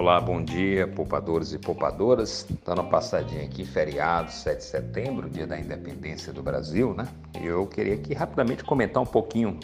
Olá, 0.00 0.18
bom 0.18 0.42
dia, 0.42 0.88
poupadores 0.88 1.52
e 1.52 1.58
poupadoras. 1.58 2.46
Dando 2.64 2.80
uma 2.80 2.88
passadinha 2.88 3.44
aqui, 3.44 3.66
feriado, 3.66 4.32
7 4.32 4.56
de 4.56 4.64
setembro, 4.64 5.28
dia 5.28 5.46
da 5.46 5.60
independência 5.60 6.32
do 6.32 6.42
Brasil, 6.42 6.94
né? 6.94 7.06
Eu 7.34 7.66
queria 7.66 7.96
aqui 7.96 8.14
rapidamente 8.14 8.64
comentar 8.64 9.02
um 9.02 9.06
pouquinho 9.06 9.60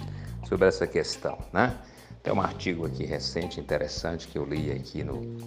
sobre 0.46 0.68
essa 0.68 0.86
questão, 0.86 1.38
né? 1.54 1.74
Tem 2.22 2.34
um 2.34 2.40
artigo 2.42 2.84
aqui 2.84 3.06
recente, 3.06 3.58
interessante, 3.58 4.28
que 4.28 4.36
eu 4.36 4.44
li 4.44 4.70
aqui 4.70 5.02
no, 5.02 5.38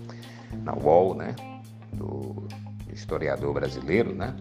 na 0.63 0.73
UOL, 0.73 1.13
né? 1.13 1.35
Do 1.93 2.47
historiador 2.91 3.53
brasileiro, 3.53 4.11
né? 4.11 4.35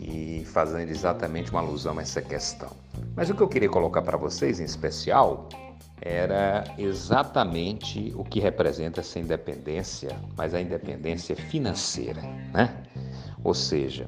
E 0.00 0.44
fazendo 0.44 0.88
exatamente 0.88 1.50
uma 1.50 1.62
alusão 1.62 1.98
a 1.98 2.02
essa 2.02 2.22
questão. 2.22 2.70
Mas 3.16 3.28
o 3.28 3.34
que 3.34 3.40
eu 3.40 3.48
queria 3.48 3.68
colocar 3.68 4.02
para 4.02 4.16
vocês, 4.16 4.60
em 4.60 4.64
especial, 4.64 5.48
era 6.02 6.64
exatamente 6.78 8.12
o 8.16 8.24
que 8.24 8.40
representa 8.40 9.00
essa 9.00 9.18
independência, 9.18 10.16
mas 10.36 10.54
a 10.54 10.60
independência 10.60 11.36
financeira, 11.36 12.22
né? 12.52 12.74
Ou 13.42 13.54
seja, 13.54 14.06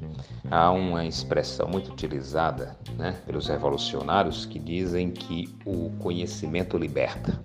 há 0.50 0.70
uma 0.70 1.06
expressão 1.06 1.66
muito 1.68 1.90
utilizada 1.90 2.76
né, 2.98 3.16
pelos 3.24 3.48
revolucionários 3.48 4.44
que 4.44 4.58
dizem 4.58 5.10
que 5.10 5.54
o 5.64 5.90
conhecimento 5.98 6.76
liberta. 6.76 7.40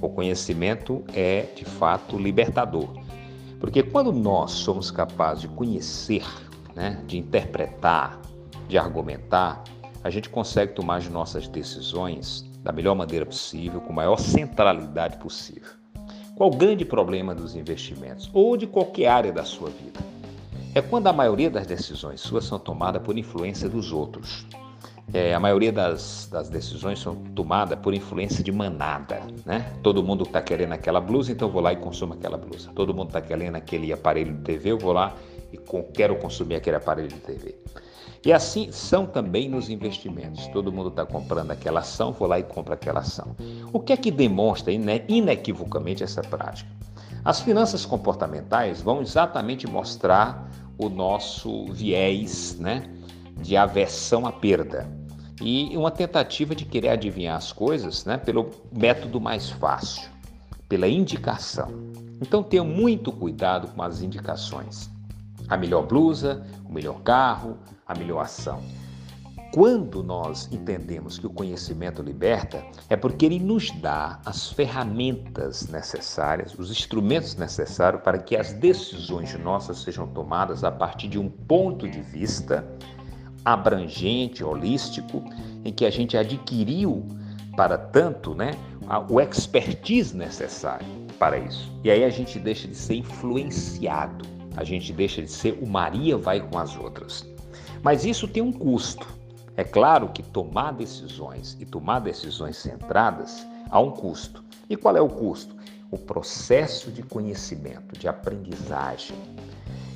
O 0.00 0.08
conhecimento 0.08 1.04
é, 1.12 1.42
de 1.54 1.64
fato, 1.64 2.16
libertador. 2.16 2.88
Porque 3.58 3.82
quando 3.82 4.12
nós 4.12 4.52
somos 4.52 4.90
capazes 4.90 5.42
de 5.42 5.48
conhecer, 5.48 6.24
né, 6.76 7.02
de 7.06 7.18
interpretar, 7.18 8.20
de 8.68 8.78
argumentar, 8.78 9.64
a 10.04 10.10
gente 10.10 10.28
consegue 10.28 10.74
tomar 10.74 10.96
as 10.96 11.08
nossas 11.08 11.48
decisões 11.48 12.45
da 12.66 12.72
melhor 12.72 12.96
maneira 12.96 13.24
possível, 13.24 13.80
com 13.80 13.92
maior 13.92 14.16
centralidade 14.16 15.18
possível. 15.18 15.70
Qual 16.34 16.50
o 16.50 16.56
grande 16.56 16.84
problema 16.84 17.32
dos 17.32 17.54
investimentos 17.54 18.28
ou 18.34 18.56
de 18.56 18.66
qualquer 18.66 19.06
área 19.06 19.32
da 19.32 19.44
sua 19.44 19.70
vida? 19.70 20.00
É 20.74 20.82
quando 20.82 21.06
a 21.06 21.12
maioria 21.12 21.48
das 21.48 21.64
decisões 21.64 22.20
suas 22.20 22.44
são 22.44 22.58
tomadas 22.58 23.00
por 23.02 23.16
influência 23.16 23.68
dos 23.68 23.92
outros. 23.92 24.44
É, 25.14 25.32
a 25.32 25.38
maioria 25.38 25.70
das, 25.70 26.28
das, 26.30 26.48
decisões 26.48 26.98
são 26.98 27.14
tomadas 27.36 27.78
por 27.78 27.94
influência 27.94 28.42
de 28.42 28.50
manada, 28.50 29.22
né? 29.44 29.72
Todo 29.80 30.02
mundo 30.02 30.24
está 30.24 30.42
querendo 30.42 30.72
aquela 30.72 31.00
blusa, 31.00 31.30
então 31.30 31.48
vou 31.48 31.62
lá 31.62 31.72
e 31.72 31.76
consumo 31.76 32.14
aquela 32.14 32.36
blusa. 32.36 32.72
Todo 32.74 32.92
mundo 32.92 33.10
está 33.10 33.20
querendo 33.20 33.54
aquele 33.54 33.92
aparelho 33.92 34.34
de 34.34 34.42
TV, 34.42 34.72
eu 34.72 34.78
vou 34.78 34.92
lá 34.92 35.14
e 35.52 35.56
quero 35.94 36.16
consumir 36.16 36.56
aquele 36.56 36.76
aparelho 36.76 37.08
de 37.08 37.20
TV. 37.20 37.54
E 38.26 38.32
assim 38.32 38.72
são 38.72 39.06
também 39.06 39.48
nos 39.48 39.70
investimentos. 39.70 40.48
Todo 40.48 40.72
mundo 40.72 40.88
está 40.88 41.06
comprando 41.06 41.52
aquela 41.52 41.78
ação, 41.78 42.10
vou 42.10 42.26
lá 42.26 42.40
e 42.40 42.42
compro 42.42 42.74
aquela 42.74 42.98
ação. 42.98 43.36
O 43.72 43.78
que 43.78 43.92
é 43.92 43.96
que 43.96 44.10
demonstra 44.10 44.72
inequivocamente 44.72 46.02
essa 46.02 46.22
prática? 46.22 46.68
As 47.24 47.40
finanças 47.40 47.86
comportamentais 47.86 48.82
vão 48.82 49.00
exatamente 49.00 49.68
mostrar 49.68 50.50
o 50.76 50.88
nosso 50.88 51.66
viés 51.72 52.58
né, 52.58 52.92
de 53.40 53.56
aversão 53.56 54.26
à 54.26 54.32
perda 54.32 54.90
e 55.40 55.76
uma 55.76 55.92
tentativa 55.92 56.52
de 56.52 56.64
querer 56.64 56.88
adivinhar 56.88 57.36
as 57.36 57.52
coisas 57.52 58.04
né, 58.04 58.16
pelo 58.16 58.50
método 58.76 59.20
mais 59.20 59.50
fácil, 59.50 60.10
pela 60.68 60.88
indicação. 60.88 61.68
Então 62.20 62.42
tenha 62.42 62.64
muito 62.64 63.12
cuidado 63.12 63.68
com 63.68 63.82
as 63.84 64.02
indicações 64.02 64.95
a 65.48 65.56
melhor 65.56 65.86
blusa, 65.86 66.46
o 66.64 66.72
melhor 66.72 67.00
carro, 67.02 67.58
a 67.86 67.94
melhor 67.94 68.20
ação. 68.20 68.62
Quando 69.56 70.02
nós 70.02 70.50
entendemos 70.52 71.18
que 71.18 71.26
o 71.26 71.30
conhecimento 71.30 72.02
liberta, 72.02 72.62
é 72.90 72.96
porque 72.96 73.24
ele 73.24 73.38
nos 73.38 73.70
dá 73.80 74.20
as 74.24 74.50
ferramentas 74.50 75.68
necessárias, 75.68 76.58
os 76.58 76.70
instrumentos 76.70 77.36
necessários 77.36 78.02
para 78.02 78.18
que 78.18 78.36
as 78.36 78.52
decisões 78.52 79.32
nossas 79.38 79.78
sejam 79.78 80.06
tomadas 80.08 80.62
a 80.62 80.70
partir 80.70 81.08
de 81.08 81.18
um 81.18 81.30
ponto 81.30 81.88
de 81.88 82.02
vista 82.02 82.66
abrangente, 83.44 84.44
holístico, 84.44 85.24
em 85.64 85.72
que 85.72 85.86
a 85.86 85.90
gente 85.90 86.18
adquiriu 86.18 87.06
para 87.56 87.78
tanto, 87.78 88.34
né, 88.34 88.50
o 89.08 89.20
expertise 89.20 90.14
necessário 90.14 90.86
para 91.18 91.38
isso. 91.38 91.72
E 91.82 91.90
aí 91.90 92.04
a 92.04 92.10
gente 92.10 92.38
deixa 92.38 92.68
de 92.68 92.74
ser 92.74 92.96
influenciado 92.96 94.35
a 94.56 94.64
gente 94.64 94.92
deixa 94.92 95.22
de 95.22 95.30
ser 95.30 95.58
o 95.60 95.66
Maria 95.66 96.16
vai 96.16 96.40
com 96.40 96.58
as 96.58 96.76
outras. 96.76 97.26
Mas 97.82 98.04
isso 98.04 98.26
tem 98.26 98.42
um 98.42 98.52
custo. 98.52 99.06
É 99.56 99.64
claro 99.64 100.08
que 100.08 100.22
tomar 100.22 100.72
decisões 100.72 101.56
e 101.60 101.64
tomar 101.64 102.00
decisões 102.00 102.56
centradas 102.56 103.46
há 103.70 103.80
um 103.80 103.90
custo. 103.90 104.44
E 104.68 104.76
qual 104.76 104.96
é 104.96 105.00
o 105.00 105.08
custo? 105.08 105.54
O 105.90 105.98
processo 105.98 106.90
de 106.90 107.02
conhecimento, 107.02 107.98
de 107.98 108.08
aprendizagem. 108.08 109.16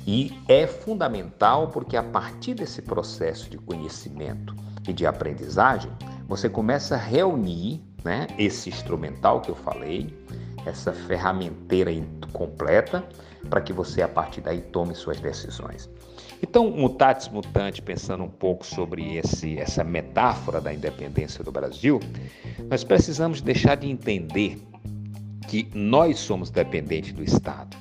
E 0.07 0.33
é 0.47 0.65
fundamental 0.65 1.67
porque 1.67 1.95
a 1.95 2.03
partir 2.03 2.55
desse 2.55 2.81
processo 2.81 3.49
de 3.49 3.57
conhecimento 3.57 4.55
e 4.87 4.93
de 4.93 5.05
aprendizagem, 5.05 5.91
você 6.27 6.49
começa 6.49 6.95
a 6.95 6.97
reunir 6.97 7.83
né, 8.03 8.27
esse 8.37 8.69
instrumental 8.69 9.41
que 9.41 9.49
eu 9.49 9.55
falei, 9.55 10.17
essa 10.65 10.91
ferramenteira 10.91 11.91
completa 12.31 13.03
para 13.49 13.61
que 13.61 13.73
você 13.73 14.01
a 14.01 14.07
partir 14.07 14.41
daí 14.41 14.61
tome 14.61 14.93
suas 14.95 15.19
decisões. 15.19 15.89
Então, 16.41 16.69
mutatis 16.71 17.27
mutante, 17.27 17.81
pensando 17.81 18.23
um 18.23 18.29
pouco 18.29 18.65
sobre 18.65 19.17
esse, 19.17 19.59
essa 19.59 19.83
metáfora 19.83 20.59
da 20.59 20.73
independência 20.73 21.43
do 21.43 21.51
Brasil, 21.51 21.99
nós 22.69 22.83
precisamos 22.83 23.41
deixar 23.41 23.75
de 23.75 23.87
entender 23.87 24.59
que 25.47 25.69
nós 25.73 26.17
somos 26.19 26.49
dependentes 26.49 27.13
do 27.13 27.23
Estado, 27.23 27.77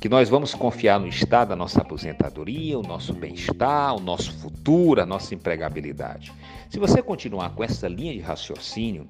que 0.00 0.08
nós 0.08 0.28
vamos 0.28 0.54
confiar 0.54 0.98
no 0.98 1.06
Estado 1.06 1.52
a 1.52 1.56
nossa 1.56 1.82
aposentadoria, 1.82 2.78
o 2.78 2.82
nosso 2.82 3.12
bem-estar, 3.12 3.94
o 3.94 4.00
nosso 4.00 4.32
futuro, 4.38 5.00
a 5.00 5.06
nossa 5.06 5.34
empregabilidade. 5.34 6.32
Se 6.68 6.78
você 6.78 7.02
continuar 7.02 7.50
com 7.50 7.62
essa 7.62 7.86
linha 7.86 8.12
de 8.12 8.20
raciocínio, 8.20 9.06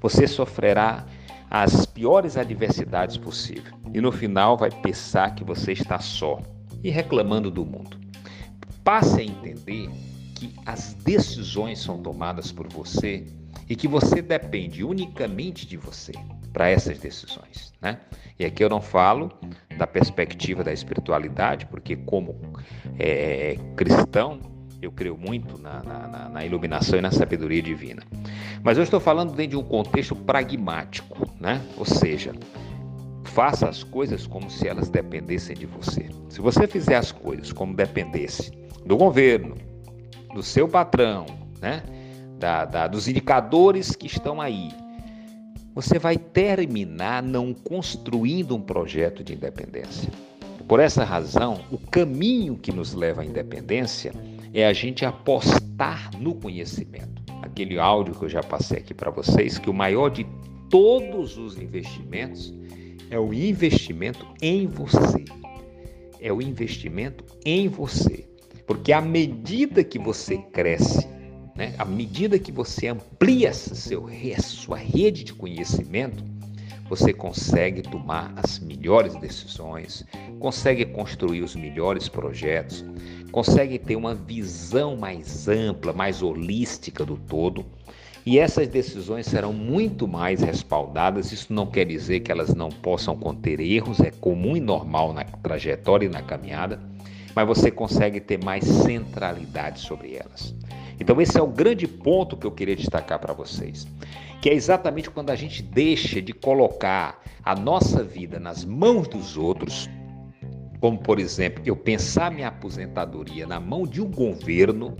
você 0.00 0.28
sofrerá 0.28 1.06
as 1.50 1.86
piores 1.86 2.36
adversidades 2.36 3.16
possíveis 3.16 3.74
e 3.92 4.00
no 4.00 4.10
final 4.10 4.56
vai 4.56 4.70
pensar 4.70 5.34
que 5.34 5.44
você 5.44 5.72
está 5.72 5.98
só 5.98 6.40
e 6.82 6.90
reclamando 6.90 7.50
do 7.50 7.64
mundo. 7.64 7.98
Passe 8.82 9.20
a 9.20 9.24
entender 9.24 9.88
que 10.34 10.54
as 10.66 10.94
decisões 10.94 11.78
são 11.78 12.02
tomadas 12.02 12.52
por 12.52 12.68
você 12.68 13.24
e 13.68 13.74
que 13.74 13.88
você 13.88 14.20
depende 14.20 14.84
unicamente 14.84 15.66
de 15.66 15.76
você 15.76 16.12
para 16.52 16.68
essas 16.68 16.98
decisões, 16.98 17.72
né? 17.80 18.00
E 18.38 18.44
aqui 18.44 18.62
eu 18.62 18.68
não 18.68 18.80
falo 18.80 19.32
da 19.78 19.86
perspectiva 19.86 20.62
da 20.62 20.72
espiritualidade, 20.72 21.66
porque 21.66 21.96
como 21.96 22.36
é, 22.98 23.56
cristão 23.76 24.38
eu 24.82 24.92
creio 24.92 25.16
muito 25.16 25.58
na, 25.58 25.82
na, 25.82 26.28
na, 26.28 26.44
iluminação 26.44 26.98
e 26.98 27.02
na 27.02 27.10
sabedoria 27.10 27.62
divina. 27.62 28.02
Mas 28.64 28.78
eu 28.78 28.82
estou 28.82 28.98
falando 28.98 29.34
dentro 29.34 29.50
de 29.50 29.56
um 29.58 29.62
contexto 29.62 30.16
pragmático, 30.16 31.30
né? 31.38 31.60
Ou 31.76 31.84
seja, 31.84 32.32
faça 33.24 33.68
as 33.68 33.84
coisas 33.84 34.26
como 34.26 34.50
se 34.50 34.66
elas 34.66 34.88
dependessem 34.88 35.54
de 35.54 35.66
você. 35.66 36.08
Se 36.30 36.40
você 36.40 36.66
fizer 36.66 36.96
as 36.96 37.12
coisas 37.12 37.52
como 37.52 37.74
dependesse 37.74 38.52
do 38.86 38.96
governo, 38.96 39.54
do 40.32 40.42
seu 40.42 40.66
patrão, 40.66 41.26
né? 41.60 41.82
Da, 42.38 42.64
da, 42.64 42.86
dos 42.86 43.06
indicadores 43.06 43.94
que 43.94 44.06
estão 44.06 44.40
aí, 44.40 44.70
você 45.74 45.98
vai 45.98 46.16
terminar 46.16 47.22
não 47.22 47.52
construindo 47.52 48.56
um 48.56 48.62
projeto 48.62 49.22
de 49.22 49.34
independência. 49.34 50.10
Por 50.66 50.80
essa 50.80 51.04
razão, 51.04 51.60
o 51.70 51.76
caminho 51.76 52.56
que 52.56 52.72
nos 52.72 52.94
leva 52.94 53.20
à 53.20 53.26
independência 53.26 54.14
é 54.54 54.66
a 54.66 54.72
gente 54.72 55.04
apostar 55.04 56.10
no 56.18 56.34
conhecimento. 56.34 57.23
Aquele 57.42 57.78
áudio 57.78 58.14
que 58.14 58.24
eu 58.24 58.28
já 58.28 58.42
passei 58.42 58.78
aqui 58.78 58.94
para 58.94 59.10
vocês, 59.10 59.58
que 59.58 59.70
o 59.70 59.74
maior 59.74 60.08
de 60.08 60.26
todos 60.70 61.36
os 61.36 61.58
investimentos 61.58 62.54
é 63.10 63.18
o 63.18 63.32
investimento 63.32 64.26
em 64.40 64.66
você. 64.66 65.24
É 66.20 66.32
o 66.32 66.40
investimento 66.40 67.24
em 67.44 67.68
você. 67.68 68.26
Porque 68.66 68.92
à 68.92 69.00
medida 69.00 69.84
que 69.84 69.98
você 69.98 70.38
cresce, 70.38 71.06
né, 71.54 71.74
à 71.78 71.84
medida 71.84 72.38
que 72.38 72.50
você 72.50 72.88
amplia 72.88 73.52
seu, 73.52 74.08
sua 74.40 74.76
rede 74.76 75.22
de 75.22 75.34
conhecimento, 75.34 76.24
você 76.88 77.12
consegue 77.12 77.82
tomar 77.82 78.32
as 78.36 78.58
melhores 78.58 79.14
decisões, 79.16 80.04
consegue 80.38 80.84
construir 80.84 81.42
os 81.42 81.56
melhores 81.56 82.08
projetos, 82.08 82.84
consegue 83.32 83.78
ter 83.78 83.96
uma 83.96 84.14
visão 84.14 84.96
mais 84.96 85.48
ampla, 85.48 85.92
mais 85.92 86.22
holística 86.22 87.04
do 87.04 87.16
todo. 87.16 87.64
E 88.26 88.38
essas 88.38 88.68
decisões 88.68 89.26
serão 89.26 89.52
muito 89.52 90.08
mais 90.08 90.40
respaldadas. 90.40 91.30
Isso 91.30 91.52
não 91.52 91.66
quer 91.66 91.84
dizer 91.84 92.20
que 92.20 92.32
elas 92.32 92.54
não 92.54 92.70
possam 92.70 93.16
conter 93.16 93.60
erros, 93.60 94.00
é 94.00 94.10
comum 94.10 94.56
e 94.56 94.60
normal 94.60 95.12
na 95.12 95.24
trajetória 95.24 96.06
e 96.06 96.08
na 96.08 96.22
caminhada, 96.22 96.80
mas 97.34 97.46
você 97.46 97.70
consegue 97.70 98.20
ter 98.20 98.42
mais 98.42 98.64
centralidade 98.64 99.80
sobre 99.80 100.14
elas. 100.14 100.54
Então, 100.98 101.20
esse 101.20 101.36
é 101.36 101.42
o 101.42 101.46
grande 101.46 101.86
ponto 101.88 102.36
que 102.36 102.46
eu 102.46 102.52
queria 102.52 102.76
destacar 102.76 103.18
para 103.18 103.34
vocês 103.34 103.86
que 104.44 104.50
é 104.50 104.52
exatamente 104.52 105.08
quando 105.08 105.30
a 105.30 105.34
gente 105.34 105.62
deixa 105.62 106.20
de 106.20 106.34
colocar 106.34 107.18
a 107.42 107.54
nossa 107.54 108.04
vida 108.04 108.38
nas 108.38 108.62
mãos 108.62 109.08
dos 109.08 109.38
outros, 109.38 109.88
como 110.80 110.98
por 110.98 111.18
exemplo, 111.18 111.62
eu 111.64 111.74
pensar 111.74 112.30
minha 112.30 112.48
aposentadoria 112.48 113.46
na 113.46 113.58
mão 113.58 113.86
de 113.86 114.02
um 114.02 114.10
governo, 114.10 114.94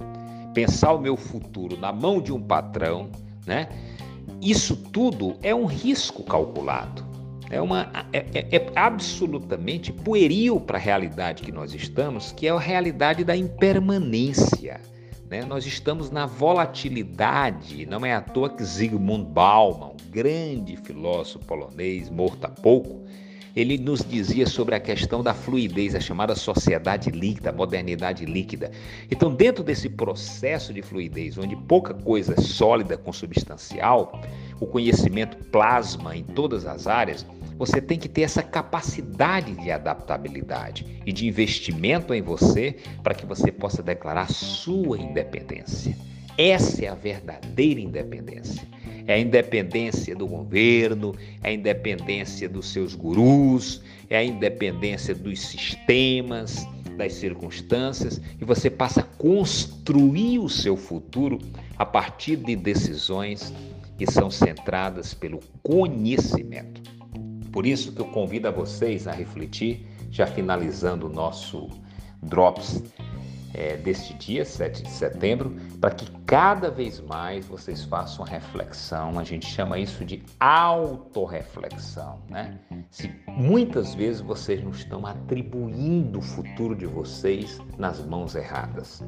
pensar 0.55 0.94
o 0.94 0.99
meu 0.99 1.14
futuro 1.14 1.76
na 1.76 1.93
mão 1.93 2.23
de 2.23 2.32
um 2.32 2.41
patrão, 2.41 3.11
né? 3.46 3.69
Isso 4.41 4.75
tudo 4.76 5.37
é 5.43 5.55
um 5.55 5.67
risco 5.67 6.23
calculado. 6.23 7.05
É, 7.50 7.61
uma, 7.61 7.93
é, 8.14 8.25
é, 8.32 8.56
é 8.56 8.73
absolutamente 8.75 9.93
pueril 9.93 10.58
para 10.58 10.79
a 10.79 10.81
realidade 10.81 11.43
que 11.43 11.52
nós 11.52 11.75
estamos, 11.75 12.32
que 12.32 12.47
é 12.47 12.50
a 12.50 12.58
realidade 12.58 13.23
da 13.23 13.37
impermanência. 13.37 14.81
Né? 15.31 15.44
Nós 15.44 15.67
estamos 15.67 16.11
na 16.11 16.26
volatilidade, 16.26 17.87
não 17.87 18.05
é 18.05 18.15
à 18.15 18.21
toa 18.21 18.50
que 18.50 18.62
Zygmunt 18.62 19.26
Bauman, 19.26 19.93
um 19.93 20.11
grande 20.11 20.76
filósofo 20.76 21.44
polonês, 21.47 22.11
morto 22.11 22.44
há 22.44 22.49
pouco, 22.49 23.05
ele 23.56 23.79
nos 23.79 24.05
dizia 24.05 24.47
sobre 24.47 24.75
a 24.75 24.81
questão 24.81 25.23
da 25.23 25.32
fluidez, 25.32 25.94
a 25.94 26.00
chamada 26.00 26.35
sociedade 26.35 27.11
líquida, 27.11 27.53
modernidade 27.53 28.25
líquida. 28.25 28.73
Então, 29.09 29.32
dentro 29.32 29.62
desse 29.62 29.88
processo 29.88 30.73
de 30.73 30.82
fluidez, 30.82 31.38
onde 31.38 31.55
pouca 31.55 31.94
coisa 31.94 32.35
é 32.37 32.41
sólida, 32.41 32.97
consubstancial, 32.97 34.21
o 34.59 34.67
conhecimento 34.67 35.37
plasma 35.53 36.17
em 36.17 36.25
todas 36.25 36.67
as 36.67 36.88
áreas, 36.88 37.25
você 37.56 37.80
tem 37.80 37.98
que 37.98 38.08
ter 38.08 38.22
essa 38.22 38.42
capacidade 38.42 39.54
de 39.54 39.70
adaptabilidade 39.70 41.00
e 41.06 41.12
de 41.12 41.26
investimento 41.26 42.12
em 42.12 42.22
você 42.22 42.76
para 43.02 43.14
que 43.14 43.26
você 43.26 43.52
possa 43.52 43.82
declarar 43.82 44.30
sua 44.30 44.98
independência. 44.98 45.96
Essa 46.36 46.84
é 46.84 46.88
a 46.88 46.94
verdadeira 46.94 47.80
independência. 47.80 48.66
É 49.06 49.14
a 49.14 49.18
independência 49.18 50.16
do 50.16 50.26
governo, 50.26 51.14
é 51.42 51.50
a 51.50 51.52
independência 51.52 52.48
dos 52.48 52.72
seus 52.72 52.94
gurus, 52.94 53.82
é 54.08 54.16
a 54.16 54.24
independência 54.24 55.14
dos 55.14 55.40
sistemas, 55.40 56.66
das 56.96 57.14
circunstâncias, 57.14 58.20
e 58.40 58.44
você 58.44 58.70
passa 58.70 59.00
a 59.00 59.04
construir 59.18 60.38
o 60.38 60.48
seu 60.48 60.76
futuro 60.76 61.38
a 61.76 61.84
partir 61.84 62.36
de 62.36 62.56
decisões 62.56 63.52
que 63.98 64.10
são 64.10 64.30
centradas 64.30 65.12
pelo 65.12 65.40
conhecimento. 65.62 66.83
Por 67.54 67.64
isso 67.64 67.92
que 67.92 68.00
eu 68.00 68.06
convido 68.06 68.48
a 68.48 68.50
vocês 68.50 69.06
a 69.06 69.12
refletir, 69.12 69.86
já 70.10 70.26
finalizando 70.26 71.06
o 71.06 71.08
nosso 71.08 71.70
Drops 72.20 72.82
é, 73.54 73.76
deste 73.76 74.12
dia, 74.14 74.44
7 74.44 74.82
de 74.82 74.90
setembro, 74.90 75.54
para 75.80 75.92
que 75.92 76.10
cada 76.26 76.68
vez 76.68 76.98
mais 76.98 77.46
vocês 77.46 77.84
façam 77.84 78.24
a 78.24 78.28
reflexão. 78.28 79.20
A 79.20 79.22
gente 79.22 79.46
chama 79.46 79.78
isso 79.78 80.04
de 80.04 80.20
autorreflexão, 80.40 82.18
né? 82.28 82.58
Se 82.90 83.08
muitas 83.28 83.94
vezes 83.94 84.20
vocês 84.20 84.60
não 84.60 84.72
estão 84.72 85.06
atribuindo 85.06 86.18
o 86.18 86.22
futuro 86.22 86.74
de 86.74 86.86
vocês 86.86 87.60
nas 87.78 88.04
mãos 88.04 88.34
erradas. 88.34 89.00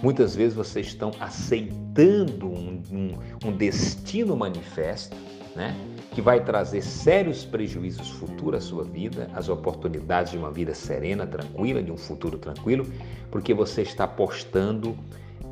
Muitas 0.00 0.36
vezes 0.36 0.54
vocês 0.54 0.86
estão 0.86 1.10
aceitando 1.18 2.46
um, 2.46 2.80
um, 2.92 3.48
um 3.48 3.56
destino 3.56 4.36
manifesto, 4.36 5.16
né? 5.56 5.74
Que 6.12 6.20
vai 6.20 6.44
trazer 6.44 6.82
sérios 6.82 7.44
prejuízos 7.44 8.10
futuros 8.10 8.64
à 8.64 8.66
sua 8.66 8.84
vida, 8.84 9.30
as 9.34 9.48
oportunidades 9.48 10.32
de 10.32 10.38
uma 10.38 10.50
vida 10.50 10.74
serena, 10.74 11.26
tranquila, 11.26 11.82
de 11.82 11.90
um 11.90 11.96
futuro 11.96 12.38
tranquilo, 12.38 12.86
porque 13.30 13.54
você 13.54 13.82
está 13.82 14.04
apostando 14.04 14.96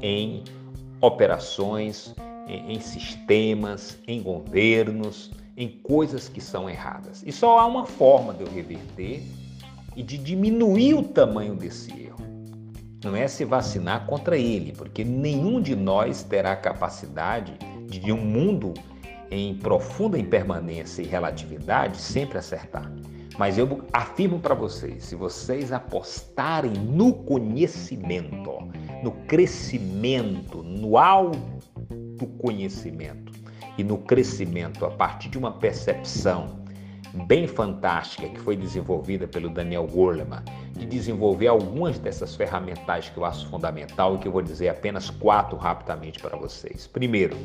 em 0.03 0.45
operações, 1.01 2.15
em, 2.47 2.75
em 2.75 2.81
sistemas, 2.81 3.99
em 4.07 4.23
governos, 4.23 5.31
em 5.57 5.69
coisas 5.69 6.29
que 6.29 6.41
são 6.41 6.69
erradas. 6.69 7.23
E 7.27 7.33
só 7.33 7.59
há 7.59 7.67
uma 7.67 7.87
forma 7.87 8.35
de 8.35 8.43
eu 8.43 8.51
reverter 8.51 9.23
e 9.97 10.03
de 10.03 10.19
diminuir 10.19 10.95
o 10.95 11.03
tamanho 11.03 11.55
desse 11.55 11.91
erro. 11.91 12.21
Não 13.03 13.17
é 13.17 13.27
se 13.27 13.47
vacinar 13.47 14.07
contra 14.07 14.37
ele, 14.37 14.73
porque 14.73 15.05
nenhum 15.05 15.61
de 15.61 15.75
nós 15.75 16.23
terá 16.23 16.55
capacidade 16.55 17.55
de, 17.87 18.13
um 18.13 18.19
mundo 18.19 18.75
em 19.31 19.55
profunda 19.55 20.19
impermanência 20.19 21.03
e 21.03 21.07
relatividade, 21.07 21.97
sempre 21.97 22.37
acertar. 22.39 22.93
Mas 23.39 23.57
eu 23.57 23.85
afirmo 23.93 24.41
para 24.41 24.55
vocês, 24.55 25.05
se 25.05 25.15
vocês 25.15 25.73
apostarem 25.73 26.73
no 26.73 27.15
conhecimento, 27.15 28.59
no 29.03 29.13
crescimento, 29.27 30.63
no 30.63 30.99
autoconhecimento 30.99 33.33
e 33.79 33.85
no 33.85 33.99
crescimento 33.99 34.85
a 34.85 34.91
partir 34.91 35.29
de 35.31 35.39
uma 35.39 35.53
percepção 35.53 36.61
bem 37.27 37.47
fantástica 37.47 38.29
que 38.29 38.41
foi 38.41 38.57
desenvolvida 38.57 39.27
pelo 39.27 39.49
Daniel 39.49 39.87
Goleman, 39.87 40.45
de 40.73 40.85
desenvolver 40.87 41.49
algumas 41.49 41.99
dessas 41.99 42.37
ferramentas 42.37 43.09
que 43.09 43.17
eu 43.17 43.25
acho 43.25 43.49
fundamental 43.49 44.17
e 44.17 44.19
que 44.19 44.29
eu 44.29 44.33
vou 44.33 44.43
dizer 44.43 44.69
apenas 44.69 45.11
quatro 45.11 45.57
rapidamente 45.57 46.21
para 46.21 46.37
vocês. 46.37 46.87
Primeiro, 46.87 47.37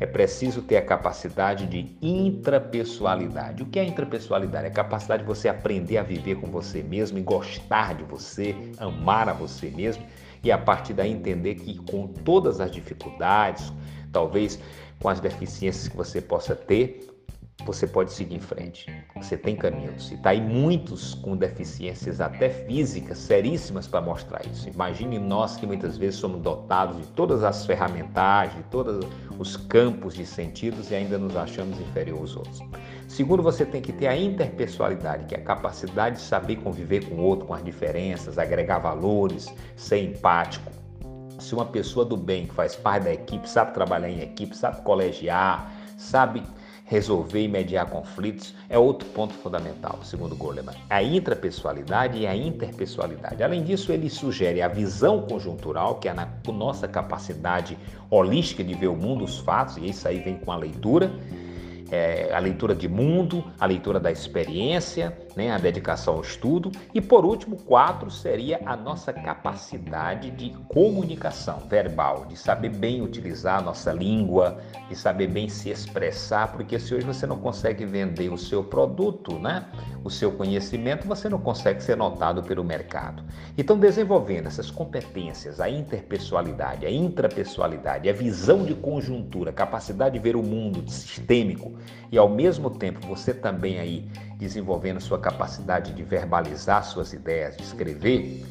é 0.00 0.06
preciso 0.06 0.62
ter 0.62 0.76
a 0.76 0.82
capacidade 0.82 1.66
de 1.66 1.96
intrapessoalidade. 2.00 3.62
O 3.62 3.66
que 3.66 3.78
é 3.78 3.84
intrapessoalidade? 3.84 4.66
É 4.66 4.68
a 4.68 4.72
capacidade 4.72 5.22
de 5.22 5.28
você 5.28 5.48
aprender 5.48 5.98
a 5.98 6.02
viver 6.02 6.36
com 6.36 6.46
você 6.48 6.82
mesmo 6.82 7.18
e 7.18 7.22
gostar 7.22 7.94
de 7.94 8.04
você, 8.04 8.54
amar 8.78 9.28
a 9.28 9.32
você 9.32 9.70
mesmo 9.70 10.04
e 10.42 10.52
a 10.52 10.58
partir 10.58 10.92
daí 10.92 11.10
entender 11.10 11.56
que 11.56 11.78
com 11.90 12.06
todas 12.06 12.60
as 12.60 12.70
dificuldades, 12.70 13.72
talvez 14.12 14.58
com 15.00 15.08
as 15.08 15.20
deficiências 15.20 15.88
que 15.88 15.96
você 15.96 16.20
possa 16.20 16.54
ter, 16.54 17.08
você 17.64 17.86
pode 17.86 18.12
seguir 18.12 18.36
em 18.36 18.40
frente. 18.40 18.86
Você 19.16 19.36
tem 19.36 19.56
caminhos. 19.56 20.10
E 20.10 20.14
está 20.14 20.30
aí 20.30 20.40
muitos 20.40 21.14
com 21.14 21.36
deficiências 21.36 22.20
até 22.20 22.48
físicas 22.48 23.18
seríssimas 23.18 23.86
para 23.86 24.00
mostrar 24.00 24.46
isso. 24.46 24.68
Imagine 24.68 25.18
nós 25.18 25.56
que 25.56 25.66
muitas 25.66 25.96
vezes 25.96 26.20
somos 26.20 26.40
dotados 26.40 26.96
de 26.96 27.06
todas 27.08 27.42
as 27.42 27.66
ferramentas, 27.66 28.54
de 28.54 28.62
todos 28.64 29.04
os 29.38 29.56
campos 29.56 30.14
de 30.14 30.24
sentidos 30.24 30.90
e 30.90 30.94
ainda 30.94 31.18
nos 31.18 31.36
achamos 31.36 31.78
inferior 31.80 32.20
aos 32.20 32.36
outros. 32.36 32.60
Segundo, 33.06 33.42
você 33.42 33.64
tem 33.64 33.82
que 33.82 33.92
ter 33.92 34.06
a 34.06 34.16
interpessoalidade, 34.16 35.24
que 35.26 35.34
é 35.34 35.38
a 35.38 35.42
capacidade 35.42 36.16
de 36.16 36.22
saber 36.22 36.56
conviver 36.56 37.08
com 37.08 37.16
o 37.16 37.22
outro, 37.22 37.46
com 37.46 37.54
as 37.54 37.64
diferenças, 37.64 38.38
agregar 38.38 38.78
valores, 38.78 39.52
ser 39.76 40.02
empático. 40.02 40.70
Se 41.38 41.54
uma 41.54 41.66
pessoa 41.66 42.04
do 42.04 42.16
bem 42.16 42.46
que 42.46 42.54
faz 42.54 42.76
parte 42.76 43.04
da 43.04 43.12
equipe, 43.12 43.48
sabe 43.48 43.72
trabalhar 43.72 44.10
em 44.10 44.20
equipe, 44.20 44.56
sabe 44.56 44.82
colegiar, 44.82 45.72
sabe 45.96 46.42
resolver 46.88 47.42
e 47.42 47.48
mediar 47.48 47.86
conflitos 47.86 48.54
é 48.68 48.78
outro 48.78 49.08
ponto 49.10 49.34
fundamental, 49.34 49.98
segundo 50.02 50.34
Goleman. 50.34 50.74
A 50.88 51.02
intrapessoalidade 51.02 52.18
e 52.18 52.26
a 52.26 52.34
interpessoalidade. 52.34 53.42
Além 53.42 53.62
disso, 53.62 53.92
ele 53.92 54.08
sugere 54.08 54.62
a 54.62 54.68
visão 54.68 55.22
conjuntural, 55.22 55.96
que 55.96 56.08
é 56.08 56.12
a 56.12 56.52
nossa 56.52 56.88
capacidade 56.88 57.78
holística 58.10 58.64
de 58.64 58.74
ver 58.74 58.88
o 58.88 58.96
mundo, 58.96 59.22
os 59.24 59.38
fatos, 59.38 59.76
e 59.76 59.90
isso 59.90 60.08
aí 60.08 60.18
vem 60.20 60.38
com 60.38 60.50
a 60.50 60.56
leitura 60.56 61.12
é, 61.90 62.32
a 62.32 62.38
leitura 62.38 62.74
de 62.74 62.88
mundo, 62.88 63.44
a 63.58 63.66
leitura 63.66 63.98
da 63.98 64.10
experiência, 64.10 65.16
né, 65.36 65.50
a 65.50 65.58
dedicação 65.58 66.14
ao 66.14 66.20
estudo. 66.20 66.70
E 66.92 67.00
por 67.00 67.24
último, 67.24 67.56
quatro 67.56 68.10
seria 68.10 68.60
a 68.66 68.76
nossa 68.76 69.12
capacidade 69.12 70.30
de 70.30 70.50
comunicação 70.68 71.60
verbal, 71.68 72.26
de 72.26 72.36
saber 72.36 72.70
bem 72.70 73.00
utilizar 73.02 73.58
a 73.58 73.62
nossa 73.62 73.92
língua, 73.92 74.58
de 74.88 74.96
saber 74.96 75.28
bem 75.28 75.48
se 75.48 75.70
expressar, 75.70 76.52
porque 76.52 76.78
se 76.78 76.94
hoje 76.94 77.06
você 77.06 77.26
não 77.26 77.38
consegue 77.38 77.84
vender 77.84 78.32
o 78.32 78.38
seu 78.38 78.64
produto, 78.64 79.38
né, 79.38 79.66
o 80.02 80.10
seu 80.10 80.32
conhecimento, 80.32 81.06
você 81.06 81.28
não 81.28 81.38
consegue 81.38 81.82
ser 81.82 81.96
notado 81.96 82.42
pelo 82.42 82.64
mercado. 82.64 83.22
Então, 83.56 83.78
desenvolvendo 83.78 84.46
essas 84.46 84.70
competências, 84.70 85.60
a 85.60 85.68
interpessoalidade, 85.68 86.86
a 86.86 86.90
intrapessoalidade, 86.90 88.08
a 88.08 88.12
visão 88.12 88.64
de 88.64 88.74
conjuntura, 88.74 89.52
capacidade 89.52 90.14
de 90.14 90.18
ver 90.18 90.36
o 90.36 90.42
mundo 90.42 90.88
sistêmico, 90.90 91.77
e 92.10 92.18
ao 92.18 92.28
mesmo 92.28 92.70
tempo 92.70 93.06
você 93.06 93.32
também 93.32 93.78
aí 93.78 94.08
desenvolvendo 94.36 95.00
sua 95.00 95.18
capacidade 95.18 95.92
de 95.92 96.02
verbalizar 96.02 96.84
suas 96.84 97.12
ideias, 97.12 97.56
de 97.56 97.62
escrever, 97.62 98.44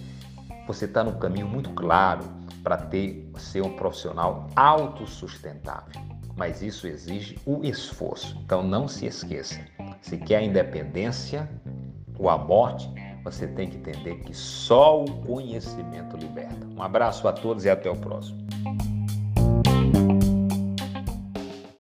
você 0.68 0.86
está 0.86 1.04
num 1.04 1.18
caminho 1.18 1.48
muito 1.48 1.70
claro 1.72 2.24
para 2.64 2.78
ter 2.78 3.32
ser 3.38 3.62
um 3.64 3.76
profissional 3.76 4.48
autossustentável. 4.56 6.02
Mas 6.36 6.62
isso 6.62 6.86
exige 6.86 7.40
o 7.46 7.64
esforço. 7.64 8.38
Então 8.44 8.62
não 8.62 8.88
se 8.88 9.06
esqueça. 9.06 9.60
Se 10.02 10.18
quer 10.18 10.38
a 10.38 10.44
independência 10.44 11.50
ou 12.20 12.30
a 12.30 12.38
morte, 12.38 12.90
você 13.24 13.48
tem 13.48 13.70
que 13.70 13.78
entender 13.78 14.18
que 14.20 14.34
só 14.34 15.04
o 15.04 15.22
conhecimento 15.22 16.16
liberta. 16.16 16.68
Um 16.76 16.82
abraço 16.82 17.28
a 17.28 17.34
todos 17.34 17.66
e 17.66 17.70
até 17.70 17.90
o 17.90 17.96
próximo. 17.96 18.47